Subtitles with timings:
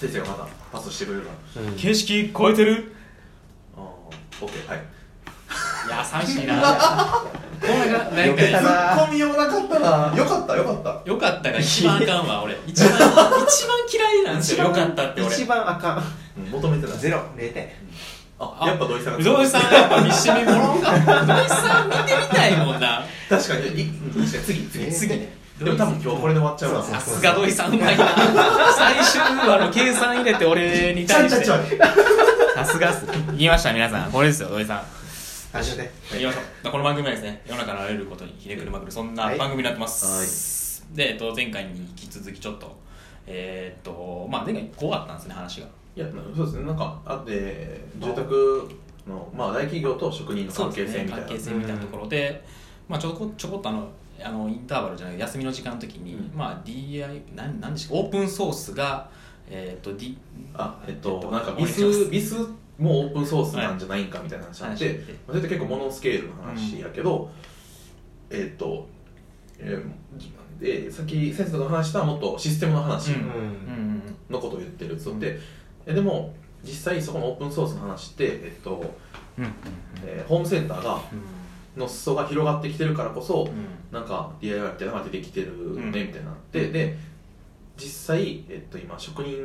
[0.00, 1.62] 先生がまたパスしてくれるから。
[1.62, 1.76] うん。
[1.76, 2.94] 景色超えてる？
[3.76, 4.82] あー OK はい。
[6.22, 6.54] 優しいな。
[7.60, 8.68] これがなんかよけたな。
[8.96, 10.16] ツッコミようなかったな。
[10.16, 11.10] よかったよかった。
[11.10, 12.56] よかったが一番あかんわ俺。
[12.66, 13.06] 一番一番
[13.92, 14.68] 嫌いなんですよ。
[14.68, 15.34] よかったって俺。
[15.34, 15.98] 一番あかん。
[15.98, 16.00] う
[16.48, 17.68] ん求めてないゼロ0点。
[18.38, 20.92] あやっぱ土井さんが土井さんやっぱ見しみもろんか。
[21.26, 21.89] 土井さん
[23.52, 23.82] かに。
[23.82, 24.26] い確かに。
[24.26, 25.08] 次次次。
[25.14, 28.06] ねでも多分今日これで終わっちゃうさすが土井さんうまいな。
[28.72, 31.44] 最終話の計算入れて俺に対して。
[31.44, 33.04] さすがっす。
[33.32, 34.10] 言いました皆さん。
[34.10, 34.82] これですよ土井さん。
[35.52, 36.24] 始めて言い。
[36.24, 36.70] ましょう。
[36.70, 39.38] この番組はですね世の中のあらゆることにひねくるまくるそんなはい。
[39.38, 42.78] 番組になってます、で、えっと、前回に引き続きちょっと
[43.26, 45.66] えーっとまあ前回こうあったんですね話が。
[45.96, 46.64] いやそうですね。
[46.64, 48.70] なんかあって住宅
[49.06, 51.26] のまあ大企業と職人の関係性みたいな。
[51.26, 52.44] 関係性みたいなところで、
[52.90, 53.88] まあ、ちょこちょこっとあの
[54.22, 56.32] あのインターバルじゃない休みの時間の時に、うん。
[56.36, 59.08] まあ DI なんなんでしょうオープンソースが
[59.48, 60.18] えーっと D
[60.54, 62.34] あえっとえっとなんかビスビス
[62.78, 64.94] もオープンソースなんじゃないんかみたいな話になって、はい。
[64.96, 67.30] まあそれって結構モノスケールの話やけど、
[68.28, 68.88] えっと、
[69.58, 73.20] えーでさっき先生と話したもっとシステムの話うん。
[73.20, 75.38] うんうんのことを言ってるつって、
[75.86, 78.84] えでも実際そこのオープンソースの話って、えっと
[79.38, 79.44] うん。
[79.44, 79.52] うん
[80.04, 81.00] えーホームセンターが
[81.76, 83.66] の裾が広がってきてるからこそ、うん。
[83.92, 85.86] なんか DIY みたいなのが出てきてるねん。
[85.86, 86.96] みたいになって、で
[87.76, 89.36] 実際、えっと、今職人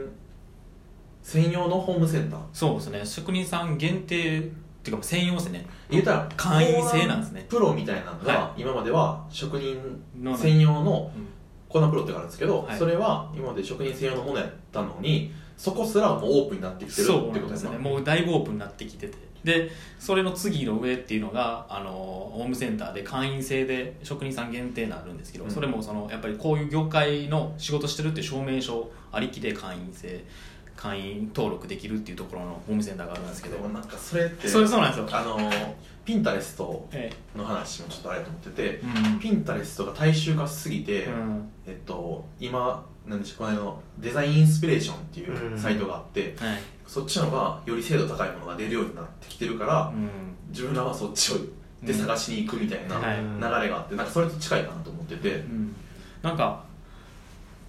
[1.21, 2.39] 専用のホームセンター。
[2.53, 3.05] そうですね。
[3.05, 4.41] 職人さん限定っ
[4.83, 5.65] ていうか専用ですね。
[5.89, 7.45] 言ったら会員制なんですね。
[7.49, 9.77] プロみたいなのが、は今までは職人
[10.21, 11.27] の専用のうん。
[11.67, 12.77] コーナープロってあるんですけど、はい。
[12.77, 17.77] それは今まで職人専用のものやったのにそこすらもうオープンになってきてるってことでね。
[17.77, 25.51] もうだいぶオープンになってきててでそれの次の上っていうのがあのホームセンターで会員制で職人さん限定になるんですけど、うん。
[25.51, 30.25] それもそのやっぱりこういう業界の仕事してるっていう証明書ありきで会員制
[30.75, 33.57] 会員登録できるっていうところのホームセンターがあるんですけど。
[33.69, 35.07] なんかそれってそれそうなんですよ。
[35.11, 35.39] あの
[36.03, 38.81] ピンタレストえの話もちょっとあれと思っててえ
[39.13, 41.49] うんピンタレストが大衆化しすぎて、うん。
[41.67, 45.57] えっと、今なんでしょうこのデザインインスピレーションっていううん。
[45.57, 46.59] サイトがあって、はい。
[46.87, 50.09] そっちのがより精度高いものが出るようになってきてるから、うん。
[50.49, 51.37] 自分らはそっちを
[51.83, 53.17] で探しに行くみたいなはい。
[53.17, 55.75] 流れがあってなんかそれと近いかなと思ってて、うん。
[56.21, 56.63] なんか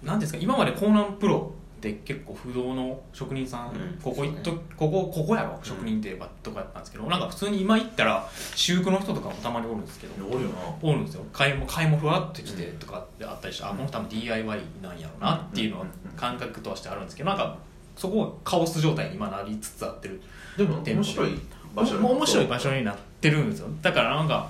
[0.03, 10.55] なんですか今までコーナンプロって結構不動の職人さん、うんここ行っと、ここここやろ職人って言えばとかやったんですけど、なんか普通に今行ったら私服の人とかもたまにおるんですけど、おるよな。
[10.81, 11.23] おるんですよ。
[11.31, 15.85] 買いも買いもふわっと来てとかであったりして、あこの人多分 DIY なんやろうなっていうのは
[16.15, 17.57] 感覚としてあるんですけどなんか
[17.95, 20.21] そこはカオス状態に今なりつつあってる
[20.57, 21.39] でも面白い
[21.75, 23.67] 場所も面白い場所になってるんですよ。
[23.81, 24.49] だからなんか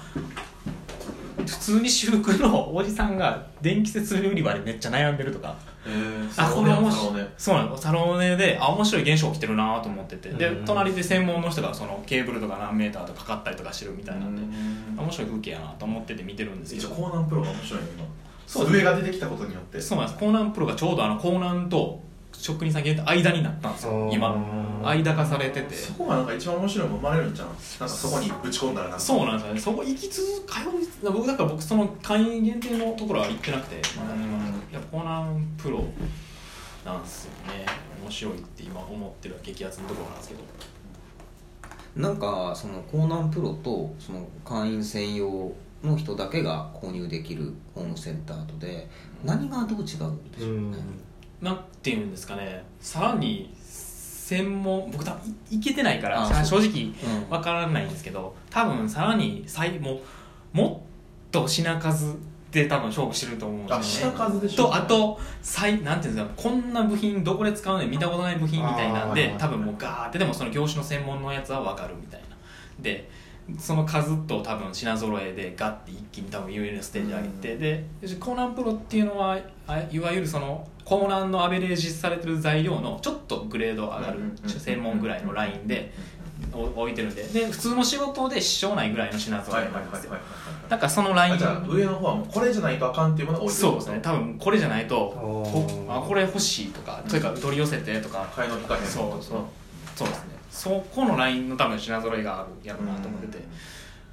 [1.37, 5.55] 普通に私服のおじさんが電気設備売り場でめっちゃ悩んでるとか。
[5.87, 6.63] えー、あこ
[7.37, 7.77] そうなの。
[7.77, 10.29] サロネであ面白い現象起きてるなと思ってて。
[10.29, 10.65] でうん。
[10.65, 14.41] 隣で専門の人がそのケーブルとか何メーターとかかかったりとかしてるみたいなんで
[15.01, 18.05] 面白い風景やなと思ってて見てるんですけ一応どコーナンプロが面白いね今
[18.47, 18.71] そう。
[18.71, 19.79] 上が出てきたことによって。
[19.79, 20.19] そうなんです。
[20.19, 22.01] コーナンプロがちょうどあのコーナンと
[22.33, 24.09] 職人さん限定間になったんですよ。
[24.11, 24.35] 今。
[24.83, 25.75] 間化されてて。
[25.75, 29.03] そこがなんか一番面白いもん生まれるんじゃんなんかそこにぶち込んだらなんか。
[29.03, 29.59] そうなんですよね。
[29.59, 30.59] そこ行き続通
[31.07, 33.81] い僕だから僕その会員限定のところは行ってなくて。
[33.97, 34.03] ま
[34.71, 35.83] やコーナンプロ
[36.87, 37.65] なんですよね。
[38.01, 40.41] 面白いって今思ってる激アツのところなんですけど。
[41.97, 45.51] なんかそのコーナンプロとその会員専用
[45.83, 48.87] の人だけが購入できるホームセンターとで
[49.23, 50.77] 何がどう違うんでしょうね、
[51.41, 52.63] なんていうんですかね。
[52.79, 56.93] さらに専門僕多分いいけてないからあ正直
[57.25, 57.29] うん。
[57.29, 59.99] わからないんですけど多分さらに最も
[60.53, 60.85] も
[61.27, 62.15] っと品数
[62.57, 72.27] で多分勝負してると思うんあですよ数でしょとあと最なんていうんですかこんな部品どこで使うの見たことない部品みたいなんで多分もうガーってでもその業種の専門のやつは分かるみたいな。
[72.79, 73.09] で
[73.57, 77.85] その数と多分品揃えでガッて一気に多分 UL ステージ上げて、で
[78.19, 86.16] コーナンプロっていうのはあいわゆるそのコーナンのアベレージされてる材料のちょっとグレード上がる専門ぐらいのラインでお
[86.53, 87.23] 置いてるんで。
[87.23, 90.11] で普通の仕事で支障ないぐらいの品揃はいえなんですよ。
[90.11, 93.99] はいはいはいはいだからそのラインあじゃあ上の方はもうこれじゃないとあかんっていうものが置いてるそうですね。
[94.01, 98.27] 多分これじゃないとこあこれ欲しいとかというか取り寄せてとか。
[98.35, 99.41] 買いの利かへんそうそう
[99.95, 100.37] そうですね。
[100.49, 103.43] そこのラインの多分品揃えがあるやろうなと思ってて。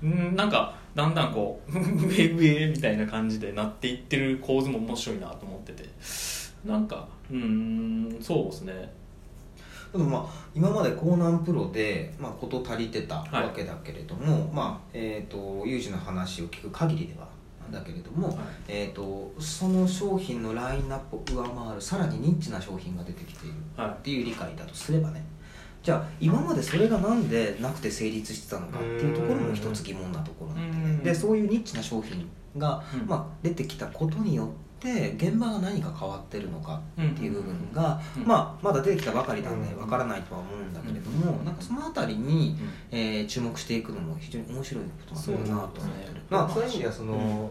[0.03, 0.37] うん。
[0.37, 1.73] なんかだんだんこう
[2.06, 5.88] 上上みたいな感じでなっていってる構図も面白いなと思ってて。
[6.65, 8.93] なんかうーんそうですね
[9.94, 17.29] でもまあ今までコーナンプロで、まあ、事足りてたわけだけれども、まあえー、と有事の話を聞く限りでは
[17.70, 18.37] だけれども、はい。
[18.69, 23.91] えー、とその商品のラインナップを上回るさらにニッチな商品が出てきているはい。
[23.91, 25.25] っていう理解だとすればね。
[25.81, 31.02] じゃあ今までそれがなんでなくて成立してたのかっていうところも一つ疑問なところなんで,、うん。
[31.05, 33.06] でそういうニッチな商品が、うん。
[33.06, 42.57] まあ、出てきたことによって現場が何か変わってるのかっていう部分が、うんまあ、まだ出てきたばかりなんでうんわからないとは思うんだけれども、なんかその辺りに、
[42.91, 46.21] えー注目していくのも非常に面白いことなんだなと思ってる。
[46.29, 47.51] まあ、そういう意味ではその、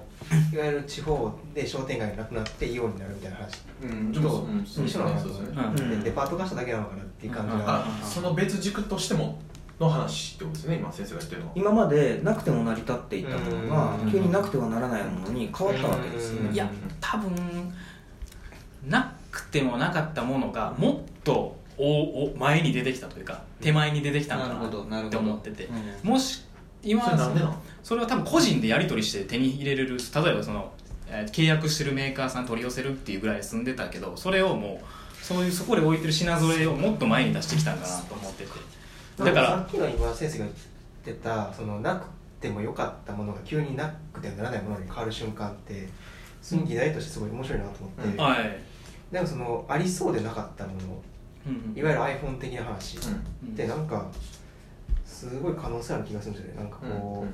[0.54, 3.62] いわゆる地方で商店街がなくなってイオンになるみたいな話。
[3.82, 4.14] うん。
[4.14, 4.66] とうん。
[4.66, 5.74] そう一緒なのかなとね。
[5.78, 6.00] うん。
[6.02, 7.60] でデパート化しただけなのかなっていう感じうん。
[7.60, 9.40] が、あその別軸としても
[9.80, 11.54] の話ってことですね今先生が言ってるのは。
[11.56, 14.12] 今までなくても成り立っていたものがうん。
[14.12, 16.48] 急になくてはならないものに変わったわけですようん。
[16.50, 16.70] ねいや
[17.02, 17.34] 多分
[18.88, 21.84] なくてもなかったものがもっとお
[22.26, 25.32] お前に出てきたというか手前に出てきたのかなるほどななってるほど。
[25.32, 25.66] 思ってて。
[26.04, 26.10] うん。
[26.10, 26.44] もし
[26.84, 27.56] 今それなんでなの？
[27.84, 30.72] それは多分個人でやり取りして手に入れれる例えばその、
[31.08, 38.50] えー契約してるメーカーさん取り寄せるっていうぐらい住んでたけどそれをもうそういうそこで置いてる品揃えをもっと前に出してきたんかなと思ってて
[39.18, 42.08] だかさらっきの今先生が言ってたそのなく
[42.40, 45.88] てもよかったものが急になくてはならないものに変わる瞬間って
[46.42, 48.18] その議題としてすごい面白いなと思って、うん。
[48.18, 48.60] はい、
[49.12, 50.78] なんかそのありそうでなかったもの
[51.46, 53.02] うんいわゆる iPhone 的な話っ
[53.44, 53.56] うん。
[53.56, 54.08] てなんか
[55.06, 56.64] すごい可能性ある気がするんですよね。
[56.64, 57.26] なんかこ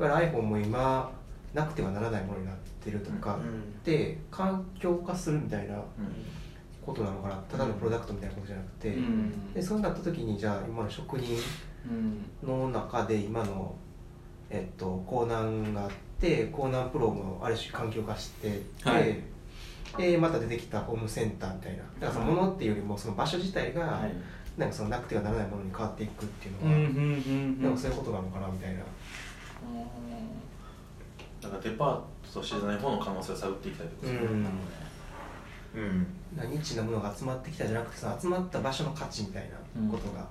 [0.00, 1.10] う、いわゆる iPhone も今
[1.52, 5.82] なくてはならないものになってるとか、うんで環境化するみたいなうん
[6.84, 7.34] ことなのかな。
[7.50, 9.52] ただのプロダクトみたいなことじゃなくて、うん。
[9.52, 11.36] でそうなった時にじゃあ今の職人
[11.86, 12.48] うん。
[12.48, 13.74] の中で今の、
[14.48, 15.90] えっと、江南があっ
[16.20, 18.48] て江南プロもある種環境化して
[18.82, 19.18] て、はい。
[19.98, 21.78] でまた出てきたホームセンターみたいな。
[21.78, 24.14] だからそのものっていうよりもその場所自体が、はい。
[24.58, 28.80] なんかそのなくてはならないものに変わっていくっていうのは、うんなんかそういうことなのかなみたいな。
[31.40, 31.96] だからデパー
[32.34, 34.28] トとしてじゃない方の可能性を探っていきたいってことですね。
[35.76, 36.06] うん
[36.36, 40.26] ニッチなものが集まってきたじゃなくてその集まった場所の価値みたいなことが、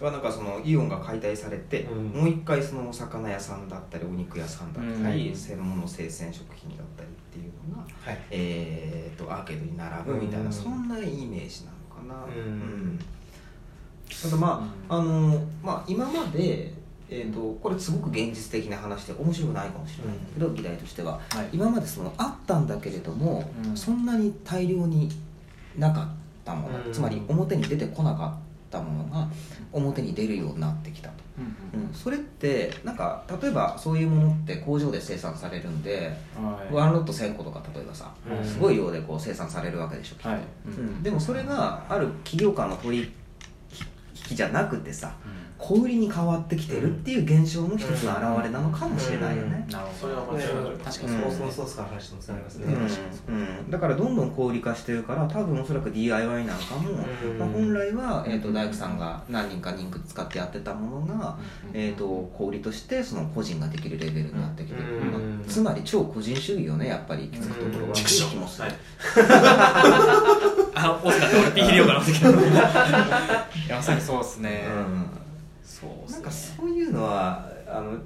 [0.00, 2.06] はなんかそのイオンが解体されて、うん。
[2.08, 5.36] もう一回そのお魚屋さんだったりお肉屋さんだったり、うん。
[5.36, 8.18] 専門の生鮮食品だったりっていうのが、はい。
[8.30, 10.52] えー、とアーケードに並ぶみたいな、うん。
[10.52, 12.98] そんなイメージなのかな、うん。
[14.22, 16.72] ただまあ、うあのまあ今まで
[17.12, 21.20] えー、とこれすごく現実的な話で面白くないかもしれないんだけど、議題としては。
[21.30, 21.48] はい。
[21.52, 23.76] 今までそのあったんだけれども、うん。
[23.76, 25.10] そんなに大量に
[25.76, 26.08] なかっ
[26.44, 26.92] たもの、うん。
[26.92, 29.28] つまり表に出てこなかったものが
[29.72, 31.14] 表に出るようになってきたと、
[31.74, 36.72] うんうん、それってなんか例えばそういうものって工場で生産されるんで、はい。
[36.72, 38.44] ワンロット1000個とか例えばさ、うん。
[38.44, 41.02] すごい量でこう生産されるわけでしょきっと、はいうん。
[41.02, 43.12] でもそれがある企業間の取
[44.30, 45.12] 引じゃなくてさ
[45.60, 51.06] 小売りに変わってきてるっていう現象の一つの表れなのかもしれないよね、なるほそれはど間違いない確かにソそう。
[51.06, 52.64] ですねースのソースから話ともつながりますね、
[53.28, 61.38] うんうんだからどんどん小売り化してるから多分おそらく DIY なんかも、うんまあ、本来は、えー、と大工さんが何人か人使ってやってたものが、
[61.72, 62.04] えー、と
[62.34, 64.84] 小売りとしてその個人ができるレベルになってきてる、
[65.46, 68.76] つまり超個人主義よねやっぱり行き着くところは、うんっていう気もするはい
[70.74, 72.34] あ大阪で俺ピー入れようかなってけどい
[73.68, 74.64] やまさにそうですね、
[75.70, 76.12] そうね。
[76.12, 77.96] なんかそういうのはあの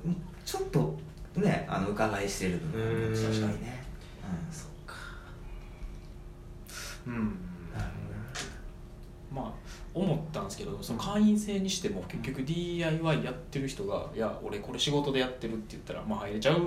[0.45, 0.99] ちょっと
[1.35, 3.83] ねあの伺いしてる部分うん確かにね、
[7.07, 7.15] うん。
[7.75, 7.91] なる
[9.33, 9.53] まあ
[9.95, 16.61] 思ったんですけどその会員制にしても結局 DIY やってる人が「いや俺これ仕事でやってる」って言ったらまあ入れちゃう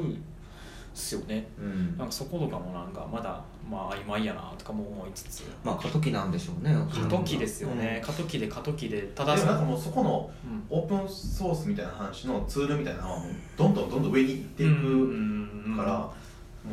[0.98, 1.48] すよね。
[1.58, 1.98] うん。
[1.98, 5.44] なんかそことかもなんかまだまあ曖昧やなとかも思いつつ。
[5.64, 6.76] まあ過渡期なんでしょうね。
[6.92, 8.02] 過渡期ですよね。
[8.06, 10.58] 過渡期で過渡期でただなんかもうそこのうん。
[10.70, 16.12] オープンソースみたいな話のツールみたいなのはもうどんどんどんどん上に行っていくから、も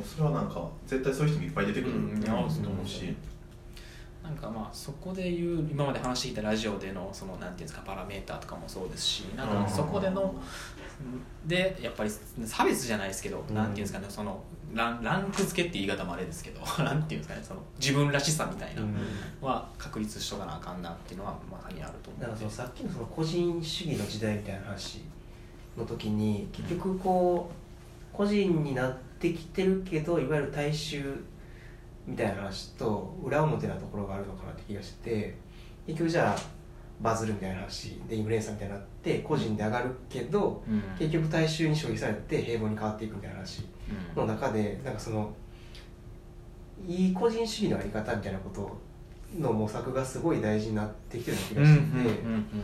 [0.03, 2.21] うそれはなんか絶対そういう人もいっぱい出てくるうん。
[2.21, 2.47] と思
[2.85, 3.15] うし、
[4.25, 10.35] なんかまあそこで言う今まで話してきたラジオでのそのなんていうんですかパラメーターとかもそうですしなんかそこでの
[11.47, 12.11] でやっぱり
[12.47, 13.55] 差別じゃないですけど、うん。
[13.55, 18.83] なんていうんですかねそのランランク付けって言い方もあれですけど なんていうんですかねその自分らしさみたいな
[19.41, 25.05] は確立しとかなあかんなっていうのはまさにあると思だからそのうさっきのその個人主義の時代みたいな話
[25.77, 31.23] の時に結局こう個人になってきてるけどいわゆる大衆
[32.07, 35.35] みたいな話と裏表なところがあるのかなって気がしてて
[35.87, 36.43] 結局じゃあ
[37.01, 43.67] バズるみたいな話でインフルエンサーみたいになって個人で上がるけどうん結局大衆に消費されて平凡に変わっていくみたいな話
[44.15, 45.33] の中でなんかその
[46.87, 48.79] いい個人主義のあり方みたいなこと
[49.39, 52.55] の模索がすごい大事になってきてるような気がしてて。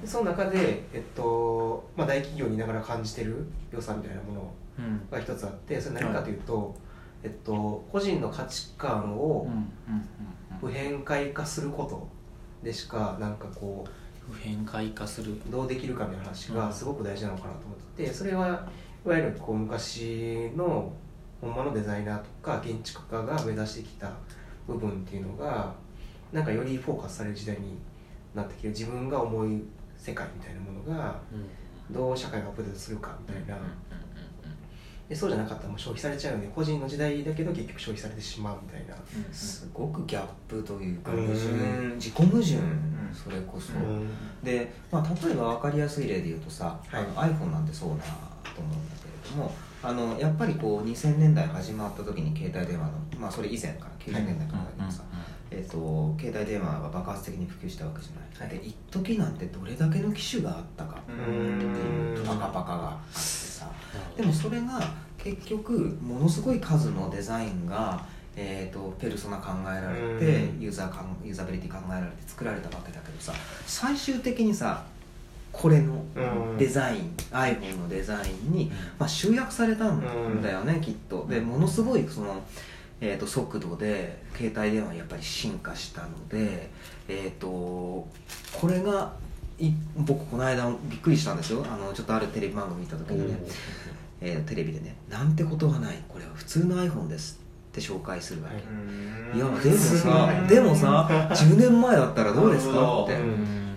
[0.00, 6.74] でその中で、えっとまあ、大企業にいながら感じてる良さみたいなものうんが一つあってそれ何かというと、
[7.22, 10.04] えっと、個人の価値観をうんうん
[10.60, 12.06] 普遍化化すること
[12.62, 13.86] でしかなんかこ
[14.30, 15.32] 普遍化化する。
[15.32, 16.56] うどうできるかみたいな話うん。
[16.56, 18.46] がすごく大事なのかなと思っててそれは
[19.04, 20.92] いわゆるこう昔の
[21.40, 24.10] 本物のデザイナーとか建築家が目指してきた
[24.66, 25.72] 部分っていうのが
[26.32, 27.78] なんかよりフォーカスされる時代に
[28.34, 29.60] なってきて自分が思う
[29.96, 31.18] 世界みたいなものが
[31.90, 33.56] どう社会がアップデートするかみたいな
[35.10, 36.52] でそうじゃなかったらもう消費されちゃうよね。
[36.54, 38.94] 個人の時代だけど結局消費されてしまうみたいな。
[39.32, 41.26] すごくギャップというかうん。
[41.26, 41.48] 矛盾
[41.96, 42.58] 自己矛盾。
[43.12, 44.08] それこそ、うん。
[44.40, 47.02] で、まあ、例えば分かりやすい例で言うとさ、はい。
[47.16, 48.04] あの iPhone なんてそうだ
[48.54, 49.52] と思うんだけれども
[49.82, 55.02] あのやっぱりこう2000年代始まった時に携帯電話の、まあ、それ以前から90年代からだけどさ、
[55.50, 62.98] えー、と携帯電話が爆発的に普及したわけじゃない、で一時なんてどれだけの機種があったかっていうパカパカが
[64.16, 64.80] でもそれが
[65.18, 68.04] 結局ものすごい数のデザインが、
[68.36, 70.60] えー、とペルソナ考えられてうん。
[70.60, 73.32] ユーザーかんユーザビリティ考えられて作られたわけだけどさ
[73.66, 74.84] 最終的にさ
[75.52, 76.56] これのうん。
[76.56, 81.26] デザイン iPhone のデザインに、まあ、集約されたんだよね、きっと。
[81.28, 82.42] でものすごいその、
[83.00, 86.70] えー、と速度で携帯電話やっぱり進化したので、
[87.08, 89.12] えー、とこれが
[89.60, 91.64] い僕この間びっくりしたんですよ。
[91.70, 93.38] あのちょっとあるテレビ番組見た時にね、
[94.20, 95.96] えーテレビでね「なんてことはない。
[96.08, 97.38] これは普通の iPhone です」
[97.70, 103.04] って紹介するわけ、いやでもさでもさ10年前だったらどうですか？
[103.04, 103.18] って。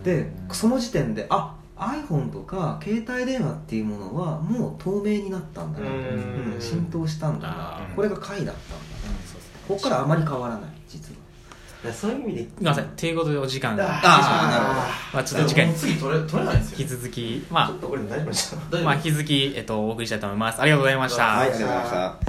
[0.04, 5.94] でその時点であ iPhone とか携帯電話っていうものはもう透明になったんだな、うん。
[6.54, 7.82] うん浸透したんだな。
[7.96, 9.14] これが回だったんだな。
[9.68, 11.20] ここからあまり変わらない実は
[11.92, 12.42] そういう意味で。
[12.44, 13.76] すみませんということでお時間。
[13.76, 15.66] がああーなるほどまあちょっと次回。
[15.66, 16.78] もう次取れ取れないんですよ。
[16.80, 20.62] 引き続きまちょっとこれ大丈夫でしたあまあ引き続きえっとお送りしたいと思います。
[20.62, 21.24] ありがとうございました。
[21.26, 22.18] はいはいありがとうございました